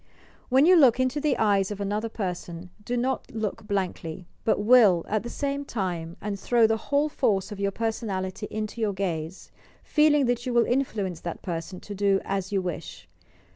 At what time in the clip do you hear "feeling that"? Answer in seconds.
9.83-10.43